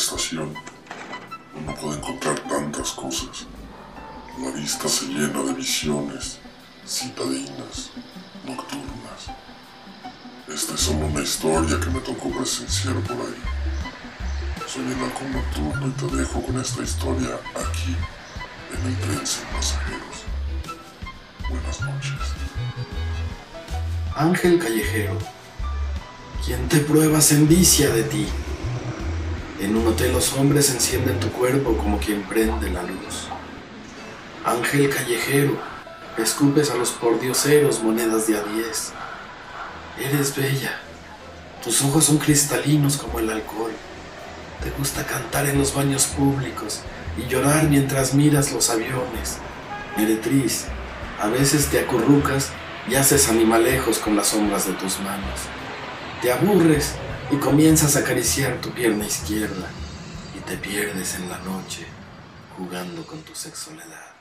[0.00, 0.54] estación.
[1.54, 3.46] Uno puede encontrar tantas cosas.
[4.38, 6.38] La vista se llena de visiones
[6.86, 7.90] citadinas,
[8.46, 9.28] nocturnas.
[10.48, 13.42] Esta es solo una historia que me tocó presenciar por ahí.
[14.66, 17.96] Soy el halcón nocturno y te dejo con esta historia aquí,
[18.72, 20.24] en el tren sin pasajeros.
[21.48, 22.20] Buenas noches.
[24.16, 25.18] Ángel callejero,
[26.44, 28.26] quien te prueba se envicia de ti.
[29.60, 33.28] En un hotel los hombres encienden tu cuerpo como quien prende la luz.
[34.42, 35.58] Ángel callejero,
[36.16, 38.92] escupes a los pordioseros monedas de a diez.
[39.98, 40.80] Eres bella,
[41.62, 43.72] tus ojos son cristalinos como el alcohol.
[44.64, 46.80] Te gusta cantar en los baños públicos
[47.18, 49.36] y llorar mientras miras los aviones.
[49.94, 50.68] Meretriz,
[51.20, 52.48] a veces te acurrucas
[52.88, 55.40] y haces animalejos con las sombras de tus manos.
[56.22, 56.94] Te aburres
[57.32, 59.68] y comienzas a acariciar tu pierna izquierda
[60.36, 61.86] y te pierdes en la noche
[62.56, 64.19] jugando con tu sexualidad.